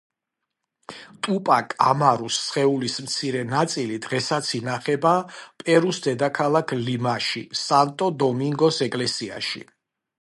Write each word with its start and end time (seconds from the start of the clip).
ტუპაკ 1.25 1.75
ამარუს 1.87 2.37
სხეულის 2.45 2.95
მცირე 3.09 3.43
ნაწილი 3.51 3.99
დღესაც 4.07 4.49
ინახება 4.61 5.11
პერუს 5.67 6.01
დედაქალაქ 6.09 6.75
ლიმაში, 6.89 7.45
სანტო-დომინგოს 7.65 8.85
ეკლესიაში. 8.89 9.63